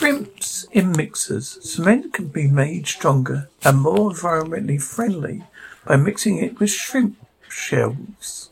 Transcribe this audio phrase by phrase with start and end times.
[0.00, 1.58] Shrimps in mixers.
[1.60, 5.44] Cement can be made stronger and more environmentally friendly
[5.84, 7.18] by mixing it with shrimp
[7.50, 8.48] shells.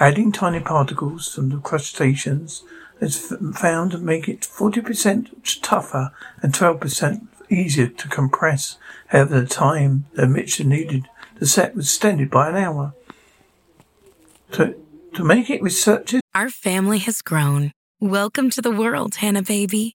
[0.00, 2.64] Adding tiny particles from the crustaceans
[3.00, 6.10] is found to make it 40% tougher
[6.42, 8.76] and 12% easier to compress.
[9.06, 12.92] However, the time the mixture needed to set was extended by an hour.
[14.54, 14.74] To,
[15.14, 17.70] to make it, researchers Our family has grown.
[18.00, 19.94] Welcome to the world, Hannah Baby.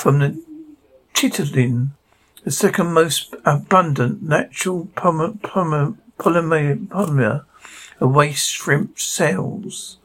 [0.00, 0.42] from the
[1.12, 1.92] chitin,
[2.44, 7.44] the second most abundant natural polymer, polymer, polymer,
[8.00, 9.98] waste shrimp cells.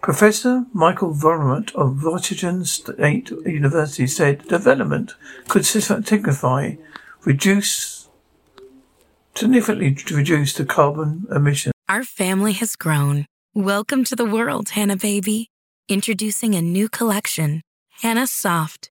[0.00, 5.16] Professor Michael Vormont of Washington State University said development
[5.48, 6.76] could signify
[7.24, 8.08] reduce
[9.34, 11.72] significantly reduce the carbon emission.
[11.88, 13.26] Our family has grown.
[13.54, 15.48] Welcome to the world, Hannah Baby.
[15.88, 17.62] Introducing a new collection,
[18.02, 18.90] Hannah Soft,